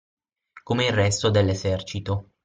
Come 0.63 0.87
il 0.87 0.93
resto 0.93 1.29
dell’esercito. 1.29 2.31